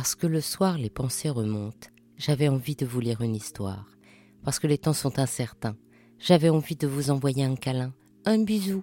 Parce 0.00 0.14
que 0.14 0.26
le 0.26 0.40
soir 0.40 0.78
les 0.78 0.88
pensées 0.88 1.28
remontent, 1.28 1.88
j'avais 2.16 2.48
envie 2.48 2.74
de 2.74 2.86
vous 2.86 3.00
lire 3.00 3.20
une 3.20 3.36
histoire. 3.36 3.84
Parce 4.42 4.58
que 4.58 4.66
les 4.66 4.78
temps 4.78 4.94
sont 4.94 5.18
incertains, 5.18 5.76
j'avais 6.18 6.48
envie 6.48 6.74
de 6.74 6.86
vous 6.86 7.10
envoyer 7.10 7.44
un 7.44 7.54
câlin, 7.54 7.92
un 8.24 8.42
bisou. 8.42 8.82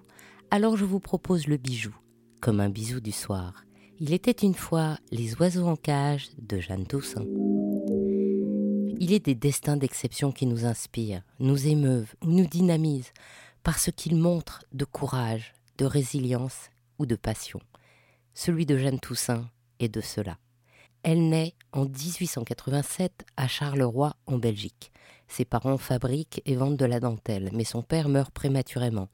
Alors 0.52 0.76
je 0.76 0.84
vous 0.84 1.00
propose 1.00 1.48
le 1.48 1.56
bijou, 1.56 1.92
comme 2.40 2.60
un 2.60 2.68
bisou 2.68 3.00
du 3.00 3.10
soir. 3.10 3.64
Il 3.98 4.12
était 4.12 4.30
une 4.30 4.54
fois 4.54 4.96
Les 5.10 5.34
oiseaux 5.40 5.66
en 5.66 5.74
cage 5.74 6.28
de 6.38 6.60
Jeanne 6.60 6.86
Toussaint. 6.86 7.26
Il 9.00 9.12
est 9.12 9.24
des 9.24 9.34
destins 9.34 9.76
d'exception 9.76 10.30
qui 10.30 10.46
nous 10.46 10.66
inspirent, 10.66 11.24
nous 11.40 11.66
émeuvent 11.66 12.14
ou 12.24 12.30
nous 12.30 12.46
dynamisent 12.46 13.12
parce 13.64 13.90
qu'ils 13.90 14.14
montrent 14.14 14.62
de 14.72 14.84
courage, 14.84 15.52
de 15.78 15.84
résilience 15.84 16.70
ou 17.00 17.06
de 17.06 17.16
passion. 17.16 17.58
Celui 18.34 18.66
de 18.66 18.78
Jeanne 18.78 19.00
Toussaint 19.00 19.50
est 19.80 19.88
de 19.88 20.00
cela. 20.00 20.38
Elle 21.02 21.28
naît 21.28 21.54
en 21.72 21.84
1887 21.84 23.24
à 23.36 23.48
Charleroi, 23.48 24.14
en 24.26 24.38
Belgique. 24.38 24.90
Ses 25.28 25.44
parents 25.44 25.78
fabriquent 25.78 26.42
et 26.44 26.56
vendent 26.56 26.76
de 26.76 26.84
la 26.84 27.00
dentelle, 27.00 27.50
mais 27.52 27.64
son 27.64 27.82
père 27.82 28.08
meurt 28.08 28.32
prématurément. 28.32 29.08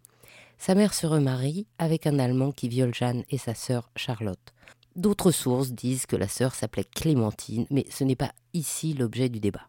Sa 0.59 0.75
mère 0.75 0.95
se 0.95 1.07
remarie 1.07 1.67
avec 1.79 2.07
un 2.07 2.19
Allemand 2.19 2.53
qui 2.53 2.69
viole 2.69 2.95
Jeanne 2.95 3.25
et 3.31 3.39
sa 3.39 3.55
sœur 3.55 3.91
Charlotte. 3.97 4.55
D'autres 4.97 5.33
sources 5.33 5.73
disent 5.73 6.07
que 6.07 6.17
la 6.17 6.29
sœur 6.29 6.55
s'appelait 6.55 6.85
Clémentine, 6.85 7.67
mais 7.71 7.85
ce 7.91 8.05
n'est 8.05 8.15
pas 8.15 8.33
ici 8.53 8.95
l'objet 8.95 9.29
du 9.29 9.41
débat. 9.41 9.67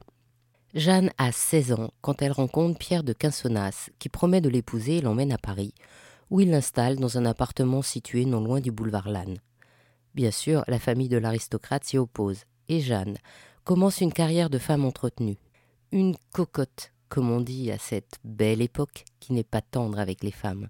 Jeanne 0.75 1.09
a 1.17 1.31
16 1.31 1.73
ans 1.73 1.91
quand 2.01 2.21
elle 2.21 2.31
rencontre 2.31 2.77
Pierre 2.77 3.03
de 3.03 3.13
Quinsonnas, 3.13 3.89
qui 3.97 4.09
promet 4.09 4.41
de 4.41 4.49
l'épouser 4.49 4.97
et 4.97 5.01
l'emmène 5.01 5.31
à 5.31 5.37
Paris, 5.37 5.73
où 6.29 6.41
il 6.41 6.51
l'installe 6.51 6.97
dans 6.97 7.17
un 7.17 7.25
appartement 7.25 7.81
situé 7.81 8.25
non 8.25 8.41
loin 8.41 8.59
du 8.59 8.71
boulevard 8.71 9.09
Lannes. 9.09 9.39
Bien 10.15 10.31
sûr, 10.31 10.63
la 10.67 10.79
famille 10.79 11.09
de 11.09 11.17
l'aristocrate 11.17 11.83
s'y 11.83 11.97
oppose, 11.97 12.45
et 12.69 12.79
Jeanne 12.79 13.17
commence 13.65 13.99
une 13.99 14.13
carrière 14.13 14.49
de 14.49 14.57
femme 14.57 14.85
entretenue. 14.85 15.37
Une 15.91 16.15
cocotte, 16.31 16.93
comme 17.09 17.29
on 17.29 17.41
dit 17.41 17.69
à 17.69 17.77
cette 17.77 18.17
belle 18.23 18.61
époque 18.61 19.03
qui 19.19 19.33
n'est 19.33 19.43
pas 19.43 19.61
tendre 19.61 19.99
avec 19.99 20.23
les 20.23 20.31
femmes. 20.31 20.69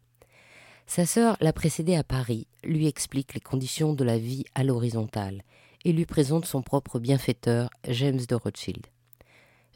Sa 0.88 1.06
sœur 1.06 1.38
l'a 1.42 1.54
précédée 1.54 1.96
à 1.96 2.04
Paris, 2.04 2.48
lui 2.64 2.88
explique 2.88 3.36
les 3.36 3.40
conditions 3.40 3.94
de 3.94 4.04
la 4.04 4.18
vie 4.18 4.46
à 4.56 4.64
l'horizontale 4.64 5.44
et 5.84 5.94
lui 5.94 6.08
présente 6.08 6.46
son 6.46 6.64
propre 6.64 6.98
bienfaiteur, 6.98 7.70
James 7.88 8.22
de 8.28 8.36
Rothschild. 8.36 8.88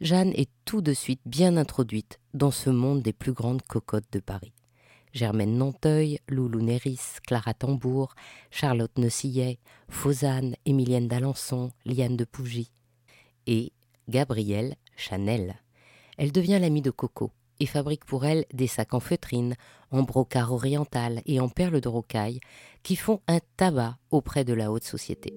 Jeanne 0.02 0.34
est 0.36 0.50
tout 0.66 0.82
de 0.82 0.94
suite 0.94 1.22
bien 1.26 1.58
introduite 1.58 2.20
dans 2.34 2.52
ce 2.52 2.72
monde 2.72 3.04
des 3.04 3.14
plus 3.14 3.34
grandes 3.34 3.62
cocottes 3.62 4.12
de 4.12 4.20
Paris. 4.20 4.54
Germaine 5.14 5.58
Nanteuil, 5.58 6.20
Loulou 6.28 6.62
Néris, 6.62 7.18
Clara 7.26 7.54
Tambour, 7.54 8.14
Charlotte 8.52 8.98
Neusillet, 8.98 9.60
Fausane, 9.90 10.56
Émilienne 10.66 11.08
d'Alençon, 11.08 11.72
Liane 11.86 12.18
de 12.18 12.26
Pougy 12.26 12.72
et 13.48 13.74
Gabrielle 14.08 14.76
Chanel. 14.96 15.56
Elle 16.18 16.32
devient 16.32 16.60
l'amie 16.60 16.82
de 16.82 16.92
Coco 16.92 17.32
et 17.60 17.66
fabrique 17.66 18.06
pour 18.06 18.26
elle 18.26 18.46
des 18.54 18.68
sacs 18.68 18.94
en 18.94 19.00
feutrine, 19.00 19.56
en 19.92 20.04
brocart 20.04 20.54
oriental 20.54 21.22
et 21.26 21.40
en 21.40 21.50
perles 21.50 21.82
de 21.82 21.90
rocaille 21.90 22.40
qui 22.84 22.96
font 22.96 23.22
un 23.28 23.40
tabac 23.58 23.98
auprès 24.12 24.44
de 24.44 24.54
la 24.54 24.72
haute 24.72 24.84
société. 24.84 25.34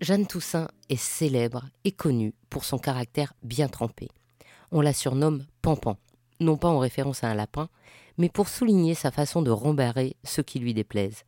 Jeanne 0.00 0.26
Toussaint 0.26 0.68
est 0.88 0.96
célèbre 0.96 1.66
et 1.84 1.92
connue 1.92 2.34
pour 2.48 2.64
son 2.64 2.78
caractère 2.78 3.34
bien 3.42 3.68
trempé. 3.68 4.08
On 4.70 4.80
la 4.80 4.92
surnomme 4.92 5.44
Pampan 5.62 5.96
non 6.40 6.56
pas 6.56 6.68
en 6.68 6.78
référence 6.78 7.24
à 7.24 7.28
un 7.28 7.34
lapin, 7.34 7.68
mais 8.18 8.28
pour 8.28 8.48
souligner 8.48 8.94
sa 8.94 9.10
façon 9.10 9.42
de 9.42 9.50
rembarrer 9.50 10.16
ce 10.24 10.40
qui 10.40 10.58
lui 10.58 10.74
déplaise. 10.74 11.24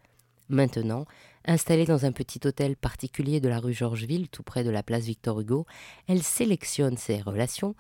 Maintenant, 0.49 1.07
installée 1.47 1.87
dans 1.87 2.05
un 2.05 2.13
petit 2.13 2.41
hôtel 2.47 2.77
particulier 2.77 3.41
de 3.41 3.49
la 3.49 3.59
rue 3.59 3.73
Georgeville, 3.73 4.29
tout 4.29 4.43
près 4.43 4.65
de 4.65 4.71
la 4.71 4.83
place 4.83 5.05
Victor 5.05 5.41
Hugo, 5.41 5.67
elle 6.09 6.23
sélectionne 6.23 6.97
ses 6.97 7.21
relations 7.21 7.75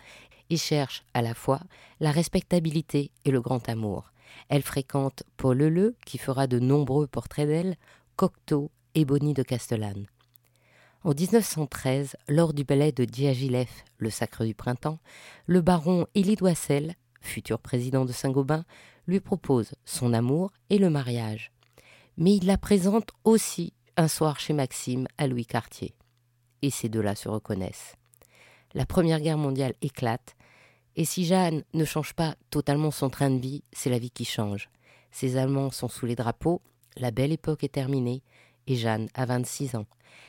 et 0.50 0.56
cherche 0.56 1.04
à 1.14 1.22
la 1.22 1.34
fois 1.34 1.60
la 2.00 2.10
respectabilité 2.10 3.10
et 3.24 3.30
le 3.30 3.40
grand 3.40 3.68
amour. 3.68 4.12
Elle 4.48 4.62
fréquente 4.62 5.24
Paul 5.36 5.58
Leleu, 5.58 5.96
qui 6.06 6.18
fera 6.18 6.46
de 6.46 6.58
nombreux 6.58 7.06
portraits 7.06 7.46
d'elle, 7.46 7.76
Cocteau 8.16 8.70
et 8.94 9.04
Bonnie 9.04 9.34
de 9.34 9.42
Castellane. 9.42 10.06
En 11.04 11.14
1913, 11.14 12.16
lors 12.28 12.54
du 12.54 12.64
ballet 12.64 12.92
de 12.92 13.04
Diaghilev, 13.04 13.68
Le 13.98 14.08
Sacre 14.08 14.44
du 14.44 14.54
Printemps, 14.54 15.00
le 15.46 15.60
baron 15.60 16.06
Élie 16.14 16.36
Doissel 16.36 16.94
futur 17.22 17.58
président 17.58 18.04
de 18.04 18.12
Saint-Gobain, 18.12 18.64
lui 19.06 19.20
propose 19.20 19.74
son 19.84 20.12
amour 20.12 20.52
et 20.70 20.78
le 20.78 20.90
mariage. 20.90 21.52
Mais 22.16 22.36
il 22.36 22.46
la 22.46 22.58
présente 22.58 23.10
aussi 23.24 23.72
un 23.96 24.08
soir 24.08 24.38
chez 24.38 24.52
Maxime 24.52 25.06
à 25.18 25.26
Louis 25.26 25.46
Cartier. 25.46 25.94
Et 26.62 26.70
ces 26.70 26.88
deux-là 26.88 27.14
se 27.14 27.28
reconnaissent. 27.28 27.96
La 28.74 28.86
Première 28.86 29.20
Guerre 29.20 29.38
mondiale 29.38 29.74
éclate, 29.82 30.36
et 30.96 31.04
si 31.04 31.24
Jeanne 31.24 31.64
ne 31.72 31.84
change 31.84 32.14
pas 32.14 32.36
totalement 32.50 32.90
son 32.90 33.10
train 33.10 33.30
de 33.30 33.40
vie, 33.40 33.64
c'est 33.72 33.90
la 33.90 33.98
vie 33.98 34.10
qui 34.10 34.24
change. 34.24 34.68
Ses 35.10 35.36
Allemands 35.36 35.70
sont 35.70 35.88
sous 35.88 36.06
les 36.06 36.16
drapeaux, 36.16 36.62
la 36.96 37.10
belle 37.10 37.32
époque 37.32 37.64
est 37.64 37.72
terminée, 37.72 38.22
et 38.66 38.76
Jeanne 38.76 39.08
a 39.14 39.24
26 39.24 39.74
ans. 39.76 39.86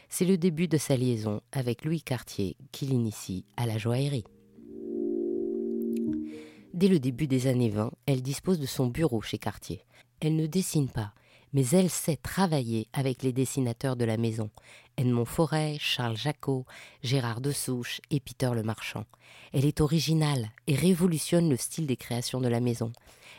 C'est 0.09 0.25
le 0.25 0.37
début 0.37 0.67
de 0.67 0.77
sa 0.77 0.95
liaison 0.95 1.41
avec 1.51 1.85
Louis 1.85 2.01
Cartier 2.01 2.55
qui 2.71 2.85
l'initie 2.85 3.45
à 3.57 3.65
la 3.65 3.77
joaillerie. 3.77 4.25
Dès 6.73 6.87
le 6.87 6.99
début 6.99 7.27
des 7.27 7.45
années 7.45 7.69
20, 7.69 7.91
elle 8.07 8.23
dispose 8.23 8.59
de 8.59 8.65
son 8.65 8.87
bureau 8.87 9.21
chez 9.21 9.37
Cartier. 9.37 9.85
Elle 10.21 10.35
ne 10.35 10.47
dessine 10.47 10.89
pas, 10.89 11.13
mais 11.53 11.67
elle 11.67 11.91
sait 11.91 12.15
travailler 12.15 12.87
avec 12.93 13.21
les 13.21 13.31
dessinateurs 13.31 13.95
de 13.95 14.05
la 14.05 14.17
maison. 14.17 14.49
Edmond 14.97 15.25
Forêt, 15.25 15.77
Charles 15.79 16.17
Jacot, 16.17 16.65
Gérard 17.03 17.41
de 17.41 17.51
Souche 17.51 18.01
et 18.09 18.19
Peter 18.19 18.49
le 18.55 18.63
Marchand. 18.63 19.05
Elle 19.53 19.65
est 19.65 19.81
originale 19.81 20.49
et 20.65 20.73
révolutionne 20.73 21.47
le 21.47 21.57
style 21.57 21.85
des 21.85 21.95
créations 21.95 22.41
de 22.41 22.47
la 22.47 22.59
maison. 22.59 22.91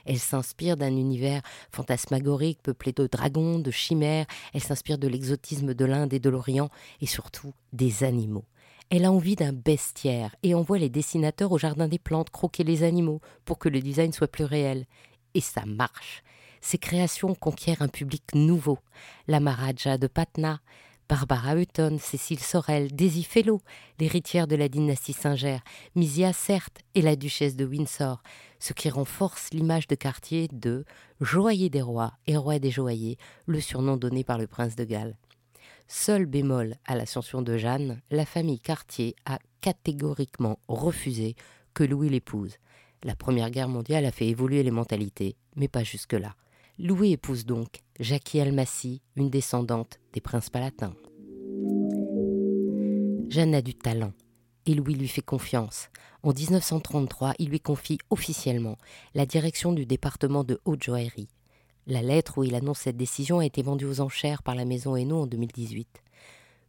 Elle 0.06 0.20
s'inspire 0.20 0.76
d'un 0.76 0.96
univers 0.96 1.42
fantasmagorique 1.72 2.62
peuplé 2.62 2.92
de 2.92 3.08
dragons, 3.08 3.58
de 3.58 3.72
chimères, 3.72 4.26
elle 4.52 4.62
s'inspire 4.62 4.98
de 4.98 5.08
l'exotisme 5.08 5.74
de 5.74 5.84
l'Inde 5.84 6.12
et 6.12 6.20
de 6.20 6.30
l'Orient 6.30 6.70
et 7.00 7.06
surtout 7.06 7.52
des 7.72 8.04
animaux. 8.04 8.44
Elle 8.90 9.04
a 9.04 9.12
envie 9.12 9.36
d'un 9.36 9.52
bestiaire 9.52 10.36
et 10.42 10.54
envoie 10.54 10.78
les 10.78 10.88
dessinateurs 10.88 11.52
au 11.52 11.58
jardin 11.58 11.88
des 11.88 11.98
plantes 11.98 12.30
croquer 12.30 12.64
les 12.64 12.82
animaux 12.82 13.20
pour 13.44 13.58
que 13.58 13.68
le 13.68 13.80
design 13.80 14.12
soit 14.12 14.28
plus 14.28 14.44
réel. 14.44 14.86
Et 15.34 15.40
ça 15.40 15.64
marche. 15.66 16.22
Ses 16.60 16.78
créations 16.78 17.34
conquièrent 17.34 17.82
un 17.82 17.88
public 17.88 18.22
nouveau. 18.34 18.78
La 19.26 19.40
Maharaja 19.40 19.98
de 19.98 20.06
Patna, 20.06 20.60
Barbara 21.08 21.56
Hutton, 21.56 21.98
Cécile 22.00 22.40
Sorel, 22.40 22.94
Daisy 22.94 23.24
Fellow, 23.24 23.60
l'héritière 23.98 24.46
de 24.46 24.56
la 24.56 24.68
dynastie 24.68 25.12
Singer, 25.12 25.58
Misia 25.94 26.32
certes 26.32 26.78
et 26.94 27.02
la 27.02 27.16
duchesse 27.16 27.56
de 27.56 27.66
Windsor, 27.66 28.22
ce 28.58 28.72
qui 28.72 28.88
renforce 28.88 29.50
l'image 29.52 29.86
de 29.86 29.94
quartier 29.94 30.48
de 30.50 30.86
joaillier 31.20 31.68
des 31.68 31.82
rois 31.82 32.14
et 32.26 32.38
roi 32.38 32.58
des 32.58 32.70
joailliers, 32.70 33.18
le 33.46 33.60
surnom 33.60 33.98
donné 33.98 34.24
par 34.24 34.38
le 34.38 34.46
prince 34.46 34.76
de 34.76 34.84
Galles. 34.84 35.16
Seul 35.86 36.26
bémol 36.26 36.76
à 36.86 36.96
l'ascension 36.96 37.42
de 37.42 37.56
Jeanne, 37.56 38.00
la 38.10 38.24
famille 38.24 38.58
Cartier 38.58 39.14
a 39.26 39.38
catégoriquement 39.60 40.58
refusé 40.68 41.36
que 41.74 41.84
Louis 41.84 42.08
l'épouse. 42.08 42.56
La 43.02 43.14
Première 43.14 43.50
Guerre 43.50 43.68
mondiale 43.68 44.06
a 44.06 44.10
fait 44.10 44.26
évoluer 44.26 44.62
les 44.62 44.70
mentalités, 44.70 45.36
mais 45.56 45.68
pas 45.68 45.84
jusque-là. 45.84 46.34
Louis 46.78 47.12
épouse 47.12 47.44
donc 47.44 47.82
Jackie 48.00 48.40
Almasy, 48.40 49.02
une 49.16 49.30
descendante 49.30 50.00
des 50.12 50.20
princes 50.20 50.50
palatins. 50.50 50.94
Jeanne 53.28 53.54
a 53.54 53.62
du 53.62 53.74
talent, 53.74 54.12
et 54.66 54.74
Louis 54.74 54.94
lui 54.94 55.08
fait 55.08 55.22
confiance. 55.22 55.90
En 56.22 56.32
1933, 56.32 57.34
il 57.38 57.50
lui 57.50 57.60
confie 57.60 57.98
officiellement 58.10 58.78
la 59.14 59.26
direction 59.26 59.72
du 59.72 59.86
département 59.86 60.44
de 60.44 60.60
haute 60.64 60.82
joaillerie. 60.82 61.28
La 61.86 62.00
lettre 62.00 62.38
où 62.38 62.44
il 62.44 62.54
annonce 62.54 62.78
cette 62.80 62.96
décision 62.96 63.40
a 63.40 63.44
été 63.44 63.62
vendue 63.62 63.84
aux 63.84 64.00
enchères 64.00 64.42
par 64.42 64.54
la 64.54 64.64
maison 64.64 64.96
Hainaut 64.96 65.22
en 65.22 65.26
2018. 65.26 66.02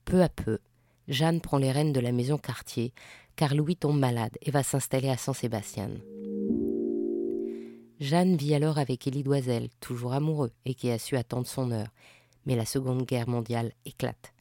Peu 0.04 0.22
à 0.22 0.28
peu, 0.28 0.60
Jeanne 1.08 1.40
prend 1.40 1.58
les 1.58 1.72
rênes 1.72 1.94
de 1.94 2.02
la 2.02 2.12
maison 2.12 2.38
Cartier, 2.38 2.94
car 3.38 3.56
Louis 3.56 3.78
tombe 3.78 3.98
malade 3.98 4.38
et 4.42 4.52
va 4.52 4.62
s'installer 4.62 5.10
à 5.10 5.18
San-Sébastien. 5.18 5.90
Jeanne 8.02 8.36
vit 8.36 8.56
alors 8.56 8.78
avec 8.78 9.08
Élie 9.08 9.24
Doisel, 9.24 9.70
toujours 9.80 10.14
amoureux 10.14 10.52
et 10.66 10.74
qui 10.74 10.92
a 10.92 11.00
su 11.00 11.16
attendre 11.16 11.48
son 11.48 11.72
heure. 11.72 11.94
Mais 12.46 12.58
la 12.58 12.66
Seconde 12.66 13.06
Guerre 13.06 13.30
mondiale 13.30 13.72
éclate. 13.86 14.34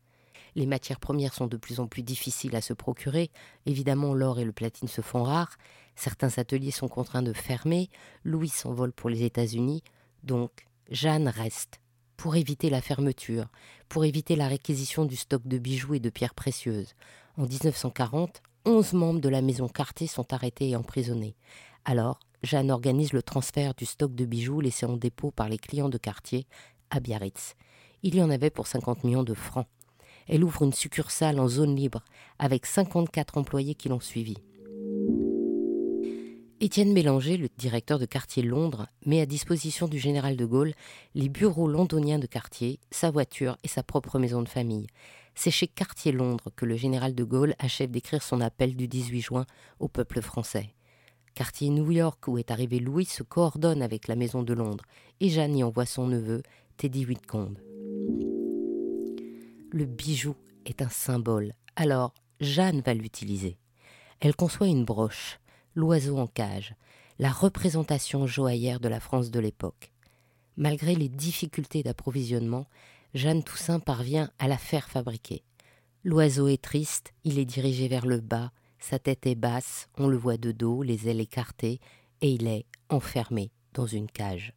Les 0.57 0.67
matières 0.67 1.01
premières 1.01 1.35
sont 1.35 1.47
de 1.47 1.57
plus 1.57 1.79
en 1.79 1.87
plus 1.87 2.03
difficiles 2.03 2.55
à 2.57 2.61
se 2.61 2.73
procurer. 2.73 3.31
Évidemment, 3.67 4.13
l'or 4.13 4.41
et 4.41 4.45
le 4.45 4.53
platine 4.53 4.89
se 4.89 5.01
font 5.01 5.23
rares. 5.23 5.57
Certains 5.97 6.39
ateliers 6.39 6.73
sont 6.73 6.89
contraints 6.89 7.23
de 7.23 7.33
fermer. 7.33 7.91
Louis 8.25 8.49
s'envole 8.49 8.93
pour 8.93 9.09
les 9.09 9.23
États-Unis. 9.23 9.83
Donc, 10.25 10.67
Jeanne 10.91 11.29
reste, 11.29 11.81
pour 12.17 12.35
éviter 12.35 12.71
la 12.71 12.81
fermeture, 12.81 13.49
pour 13.91 14.07
éviter 14.07 14.37
la 14.37 14.49
réquisition 14.49 15.05
du 15.05 15.17
stock 15.17 15.47
de 15.47 15.59
bijoux 15.59 15.95
et 15.95 16.01
de 16.01 16.09
pierres 16.09 16.35
précieuses. 16.35 16.95
En 17.37 17.43
1940, 17.43 18.41
onze 18.65 18.95
membres 18.95 19.21
de 19.21 19.29
la 19.29 19.43
maison 19.43 19.69
Cartier 19.69 20.07
sont 20.07 20.33
arrêtés 20.33 20.71
et 20.71 20.77
emprisonnés. 20.77 21.37
Alors, 21.85 22.19
Jeanne 22.43 22.71
organise 22.71 23.13
le 23.13 23.23
transfert 23.23 23.75
du 23.75 23.85
stock 23.85 24.15
de 24.15 24.25
bijoux 24.25 24.61
laissé 24.61 24.87
en 24.87 24.97
dépôt 24.97 25.31
par 25.31 25.51
les 25.51 25.59
clients 25.59 25.91
de 25.91 25.99
Cartier 25.99 26.47
à 26.89 27.01
Biarritz. 27.01 27.55
Il 28.03 28.15
y 28.15 28.23
en 28.23 28.31
avait 28.31 28.51
pour 28.51 28.67
50 28.67 29.05
millions 29.05 29.25
de 29.25 29.35
francs. 29.35 29.67
Elle 30.27 30.43
ouvre 30.43 30.63
une 30.63 30.73
succursale 30.73 31.39
en 31.39 31.49
zone 31.49 31.77
libre 31.77 32.03
avec 32.39 32.65
54 32.65 33.37
employés 33.37 33.75
qui 33.75 33.91
l'ont 33.91 34.01
suivie. 34.01 34.39
Étienne 36.65 36.95
Mélanger, 36.95 37.37
le 37.37 37.51
directeur 37.59 37.99
de 37.99 38.07
quartier 38.07 38.43
Londres, 38.43 38.87
met 39.05 39.21
à 39.21 39.27
disposition 39.27 39.87
du 39.87 39.99
général 39.99 40.35
de 40.35 40.47
Gaulle 40.47 40.73
les 41.15 41.29
bureaux 41.29 41.69
londoniens 41.69 42.19
de 42.19 42.27
quartier, 42.27 42.81
sa 42.91 43.11
voiture 43.11 43.59
et 43.63 43.69
sa 43.69 43.83
propre 43.83 44.19
maison 44.19 44.41
de 44.41 44.49
famille. 44.49 44.87
C'est 45.35 45.51
chez 45.51 45.67
Quartier 45.67 46.11
Londres 46.11 46.51
que 46.57 46.65
le 46.65 46.77
général 46.77 47.15
de 47.15 47.23
Gaulle 47.23 47.55
achève 47.59 47.91
d'écrire 47.91 48.23
son 48.23 48.41
appel 48.41 48.77
du 48.77 48.89
18 48.89 49.21
juin 49.21 49.45
au 49.79 49.89
peuple 49.89 50.23
français. 50.23 50.71
Quartier 51.35 51.69
New 51.69 51.93
York 51.93 52.27
où 52.29 52.39
est 52.39 52.51
arrivé 52.51 52.79
Louis 52.79 53.05
se 53.05 53.23
coordonne 53.23 53.83
avec 53.83 54.09
la 54.09 54.17
maison 54.17 54.43
de 54.43 54.55
Londres 54.55 54.87
et 55.21 55.29
Jeanne 55.29 55.59
y 55.59 55.63
envoie 55.63 55.85
son 55.85 56.07
neveu, 56.07 56.43
Teddy 56.79 57.05
Whitcomb. 57.05 57.57
Le 59.71 59.85
bijou 59.85 60.35
est 60.65 60.81
un 60.81 60.89
symbole, 60.89 61.53
alors 61.77 62.15
Jeanne 62.41 62.81
va 62.81 62.95
l'utiliser. 62.95 63.59
Elle 64.21 64.35
conçoit 64.35 64.69
une 64.69 64.87
broche, 64.87 65.39
l'oiseau 65.75 66.19
en 66.19 66.27
cage, 66.27 66.75
la 67.19 67.31
représentation 67.31 68.27
joaillère 68.27 68.81
de 68.81 68.89
la 68.89 69.01
France 69.01 69.31
de 69.31 69.41
l'époque. 69.41 69.93
Malgré 70.57 70.95
les 70.95 71.09
difficultés 71.09 71.83
d'approvisionnement, 71.83 72.67
Jeanne 73.15 73.43
Toussaint 73.43 73.81
parvient 73.81 74.31
à 74.39 74.49
la 74.49 74.59
faire 74.59 74.89
fabriquer. 74.89 75.43
L'oiseau 76.05 76.49
est 76.49 76.63
triste, 76.63 77.13
il 77.25 77.39
est 77.39 77.45
dirigé 77.45 77.89
vers 77.89 78.07
le 78.07 78.21
bas, 78.21 78.53
sa 78.79 78.99
tête 78.99 79.27
est 79.27 79.35
basse, 79.35 79.89
on 79.97 80.09
le 80.09 80.17
voit 80.17 80.37
de 80.37 80.53
dos, 80.53 80.83
les 80.83 81.09
ailes 81.09 81.21
écartées, 81.21 81.81
et 82.21 82.31
il 82.31 82.47
est 82.47 82.67
enfermé 82.89 83.51
dans 83.73 83.87
une 83.87 84.11
cage. 84.11 84.53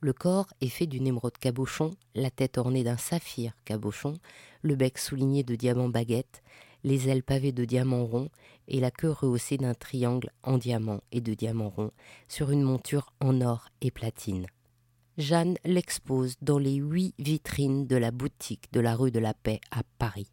Le 0.00 0.12
corps 0.14 0.46
est 0.60 0.68
fait 0.68 0.86
d'une 0.86 1.06
émeraude 1.06 1.36
cabochon, 1.36 1.90
la 2.14 2.30
tête 2.30 2.56
ornée 2.56 2.84
d'un 2.84 2.96
saphir 2.96 3.52
cabochon, 3.64 4.18
le 4.62 4.74
bec 4.74 4.96
souligné 4.96 5.42
de 5.42 5.56
diamants 5.56 5.90
baguettes, 5.90 6.42
les 6.84 7.08
ailes 7.08 7.22
pavées 7.22 7.52
de 7.52 7.64
diamants 7.64 8.04
ronds 8.04 8.30
et 8.68 8.80
la 8.80 8.90
queue 8.90 9.10
rehaussée 9.10 9.56
d'un 9.56 9.74
triangle 9.74 10.30
en 10.42 10.58
diamant 10.58 11.00
et 11.12 11.20
de 11.20 11.34
diamants 11.34 11.72
ronds 11.74 11.92
sur 12.28 12.50
une 12.50 12.62
monture 12.62 13.12
en 13.20 13.40
or 13.40 13.68
et 13.80 13.90
platine. 13.90 14.46
Jeanne 15.18 15.56
l'expose 15.64 16.36
dans 16.40 16.58
les 16.58 16.76
huit 16.76 17.14
vitrines 17.18 17.86
de 17.86 17.96
la 17.96 18.10
boutique 18.10 18.72
de 18.72 18.80
la 18.80 18.94
rue 18.94 19.10
de 19.10 19.18
la 19.18 19.34
Paix 19.34 19.60
à 19.70 19.82
Paris. 19.98 20.30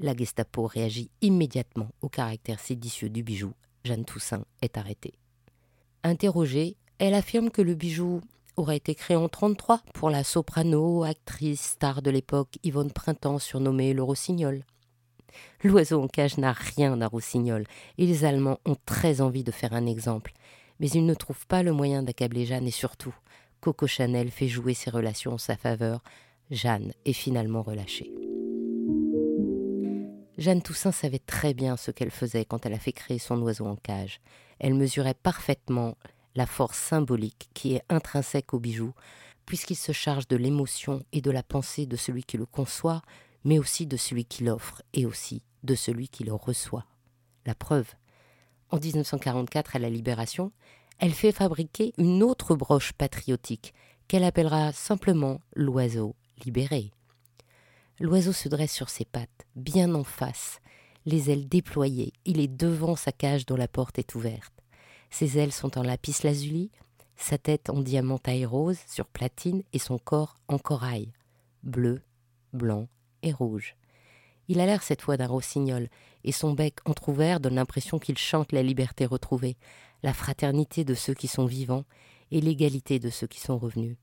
La 0.00 0.16
Gestapo 0.16 0.66
réagit 0.66 1.10
immédiatement 1.20 1.88
au 2.00 2.08
caractère 2.08 2.60
séditieux 2.60 3.10
du 3.10 3.22
bijou. 3.22 3.52
Jeanne 3.84 4.04
Toussaint 4.04 4.44
est 4.62 4.78
arrêtée. 4.78 5.14
Interrogée, 6.02 6.76
elle 6.98 7.14
affirme 7.14 7.50
que 7.50 7.62
le 7.62 7.74
bijou 7.74 8.20
aurait 8.56 8.76
été 8.76 8.94
créé 8.94 9.16
en 9.16 9.28
33 9.28 9.82
pour 9.94 10.10
la 10.10 10.24
soprano, 10.24 11.02
actrice, 11.02 11.60
star 11.60 12.02
de 12.02 12.10
l'époque 12.10 12.58
Yvonne 12.62 12.92
Printemps, 12.92 13.38
surnommée 13.38 13.94
le 13.94 14.02
Rossignol. 14.02 14.64
L'oiseau 15.62 16.02
en 16.02 16.08
cage 16.08 16.38
n'a 16.38 16.52
rien 16.52 16.96
d'un 16.96 17.06
rossignol, 17.06 17.64
et 17.98 18.06
les 18.06 18.24
Allemands 18.24 18.58
ont 18.64 18.76
très 18.86 19.20
envie 19.20 19.44
de 19.44 19.50
faire 19.50 19.72
un 19.72 19.86
exemple. 19.86 20.32
Mais 20.80 20.88
ils 20.88 21.06
ne 21.06 21.14
trouvent 21.14 21.46
pas 21.46 21.62
le 21.62 21.72
moyen 21.72 22.02
d'accabler 22.02 22.46
Jeanne, 22.46 22.66
et 22.66 22.72
surtout, 22.72 23.14
Coco 23.60 23.86
Chanel 23.86 24.30
fait 24.30 24.48
jouer 24.48 24.74
ses 24.74 24.90
relations 24.90 25.32
en 25.32 25.38
sa 25.38 25.56
faveur. 25.56 26.02
Jeanne 26.50 26.92
est 27.04 27.12
finalement 27.12 27.62
relâchée. 27.62 28.12
Jeanne 30.36 30.62
Toussaint 30.62 30.92
savait 30.92 31.20
très 31.20 31.54
bien 31.54 31.76
ce 31.76 31.90
qu'elle 31.90 32.10
faisait 32.10 32.44
quand 32.44 32.66
elle 32.66 32.74
a 32.74 32.78
fait 32.78 32.92
créer 32.92 33.18
son 33.18 33.40
oiseau 33.42 33.66
en 33.66 33.76
cage. 33.76 34.20
Elle 34.58 34.74
mesurait 34.74 35.14
parfaitement 35.14 35.96
la 36.34 36.46
force 36.46 36.78
symbolique 36.78 37.48
qui 37.54 37.74
est 37.74 37.84
intrinsèque 37.88 38.52
au 38.52 38.58
bijou, 38.58 38.92
puisqu'il 39.46 39.76
se 39.76 39.92
charge 39.92 40.26
de 40.28 40.36
l'émotion 40.36 41.02
et 41.12 41.20
de 41.20 41.30
la 41.30 41.42
pensée 41.42 41.86
de 41.86 41.96
celui 41.96 42.24
qui 42.24 42.36
le 42.36 42.46
conçoit, 42.46 43.02
mais 43.44 43.58
aussi 43.58 43.86
de 43.86 43.96
celui 43.96 44.24
qui 44.24 44.44
l'offre 44.44 44.82
et 44.92 45.06
aussi 45.06 45.42
de 45.62 45.74
celui 45.74 46.08
qui 46.08 46.24
le 46.24 46.34
reçoit. 46.34 46.86
La 47.46 47.54
preuve. 47.54 47.92
En 48.70 48.78
1944, 48.78 49.76
à 49.76 49.78
la 49.78 49.90
Libération, 49.90 50.52
elle 50.98 51.12
fait 51.12 51.32
fabriquer 51.32 51.92
une 51.98 52.22
autre 52.22 52.54
broche 52.54 52.92
patriotique 52.92 53.74
qu'elle 54.08 54.24
appellera 54.24 54.72
simplement 54.72 55.40
l'oiseau 55.54 56.14
libéré. 56.44 56.90
L'oiseau 58.00 58.32
se 58.32 58.48
dresse 58.48 58.72
sur 58.72 58.88
ses 58.88 59.04
pattes, 59.04 59.46
bien 59.54 59.94
en 59.94 60.04
face, 60.04 60.60
les 61.06 61.30
ailes 61.30 61.48
déployées, 61.48 62.12
il 62.24 62.40
est 62.40 62.48
devant 62.48 62.96
sa 62.96 63.12
cage 63.12 63.46
dont 63.46 63.56
la 63.56 63.68
porte 63.68 63.98
est 63.98 64.14
ouverte. 64.14 64.52
Ses 65.10 65.38
ailes 65.38 65.52
sont 65.52 65.78
en 65.78 65.82
lapis 65.82 66.16
lazuli, 66.24 66.70
sa 67.16 67.38
tête 67.38 67.70
en 67.70 67.80
diamant 67.80 68.18
taille 68.18 68.46
rose 68.46 68.78
sur 68.88 69.06
platine 69.06 69.62
et 69.72 69.78
son 69.78 69.98
corps 69.98 70.36
en 70.48 70.58
corail, 70.58 71.12
bleu, 71.62 72.02
blanc 72.52 72.88
et 73.24 73.32
rouge. 73.32 73.76
Il 74.48 74.60
a 74.60 74.66
l'air 74.66 74.82
cette 74.82 75.02
fois 75.02 75.16
d'un 75.16 75.26
rossignol, 75.26 75.88
et 76.22 76.32
son 76.32 76.52
bec 76.52 76.76
entr'ouvert 76.84 77.40
donne 77.40 77.54
l'impression 77.54 77.98
qu'il 77.98 78.18
chante 78.18 78.52
la 78.52 78.62
liberté 78.62 79.06
retrouvée, 79.06 79.56
la 80.02 80.12
fraternité 80.12 80.84
de 80.84 80.94
ceux 80.94 81.14
qui 81.14 81.28
sont 81.28 81.46
vivants 81.46 81.84
et 82.30 82.40
l'égalité 82.40 82.98
de 82.98 83.10
ceux 83.10 83.26
qui 83.26 83.40
sont 83.40 83.58
revenus. 83.58 83.96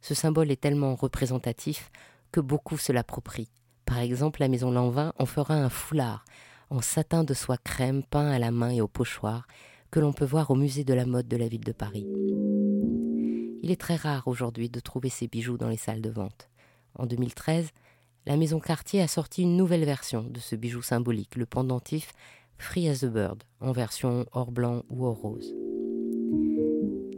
Ce 0.00 0.14
symbole 0.14 0.50
est 0.50 0.60
tellement 0.60 0.94
représentatif 0.94 1.90
que 2.32 2.40
beaucoup 2.40 2.78
se 2.78 2.92
l'approprient. 2.92 3.50
Par 3.86 3.98
exemple, 3.98 4.40
la 4.40 4.48
maison 4.48 4.70
Lanvin 4.70 5.12
en 5.18 5.26
fera 5.26 5.54
un 5.54 5.70
foulard 5.70 6.24
en 6.70 6.82
satin 6.82 7.24
de 7.24 7.34
soie 7.34 7.56
crème 7.56 8.02
peint 8.02 8.30
à 8.30 8.38
la 8.38 8.50
main 8.50 8.70
et 8.70 8.82
au 8.82 8.88
pochoir 8.88 9.46
que 9.90 10.00
l'on 10.00 10.12
peut 10.12 10.26
voir 10.26 10.50
au 10.50 10.54
musée 10.54 10.84
de 10.84 10.92
la 10.92 11.06
mode 11.06 11.28
de 11.28 11.36
la 11.36 11.48
ville 11.48 11.64
de 11.64 11.72
Paris. 11.72 12.06
Il 13.62 13.70
est 13.70 13.80
très 13.80 13.96
rare 13.96 14.28
aujourd'hui 14.28 14.68
de 14.68 14.80
trouver 14.80 15.08
ces 15.08 15.28
bijoux 15.28 15.56
dans 15.56 15.68
les 15.68 15.78
salles 15.78 16.02
de 16.02 16.10
vente. 16.10 16.48
En 16.94 17.06
2013, 17.06 17.70
la 18.28 18.36
maison 18.36 18.60
Cartier 18.60 19.00
a 19.00 19.08
sorti 19.08 19.40
une 19.40 19.56
nouvelle 19.56 19.86
version 19.86 20.22
de 20.22 20.38
ce 20.38 20.54
bijou 20.54 20.82
symbolique, 20.82 21.34
le 21.34 21.46
pendentif 21.46 22.12
Free 22.58 22.86
as 22.86 23.02
a 23.02 23.08
Bird, 23.08 23.42
en 23.62 23.72
version 23.72 24.26
or 24.32 24.52
blanc 24.52 24.84
ou 24.90 25.06
or 25.06 25.16
rose. 25.16 25.54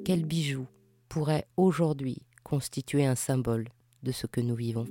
Quel 0.05 0.25
bijou 0.25 0.69
pourrait 1.09 1.49
aujourd'hui 1.57 2.19
constituer 2.45 3.07
un 3.07 3.17
symbole 3.17 3.67
de 4.05 4.12
ce 4.12 4.29
que 4.29 4.41
nous 4.41 4.55
vivons? 4.55 4.87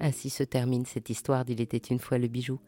Ainsi 0.00 0.28
se 0.28 0.42
termine 0.42 0.86
cette 0.86 1.08
histoire 1.08 1.44
d'Il 1.44 1.60
était 1.60 1.76
une 1.76 2.00
fois 2.00 2.18
le 2.18 2.26
bijou. 2.26 2.58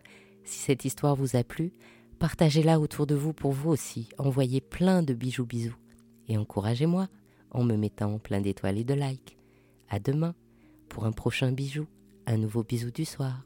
Si 0.44 0.60
cette 0.60 0.84
histoire 0.84 1.16
vous 1.16 1.34
a 1.34 1.42
plu, 1.42 1.72
partagez-la 2.20 2.78
autour 2.78 3.08
de 3.08 3.16
vous 3.16 3.32
pour 3.32 3.50
vous 3.50 3.70
aussi. 3.70 4.10
Envoyez 4.18 4.60
plein 4.60 5.02
de 5.02 5.12
bijoux 5.12 5.44
bisous. 5.44 5.76
Et 6.28 6.38
encouragez-moi 6.38 7.08
en 7.50 7.64
me 7.64 7.74
mettant 7.74 8.20
plein 8.20 8.40
d'étoiles 8.40 8.78
et 8.78 8.84
de 8.84 8.94
likes. 8.94 9.36
À 9.88 9.98
demain 9.98 10.36
pour 10.88 11.04
un 11.04 11.12
prochain 11.12 11.52
bijou, 11.52 11.86
un 12.26 12.36
nouveau 12.36 12.64
bisou 12.64 12.90
du 12.90 13.04
soir. 13.04 13.44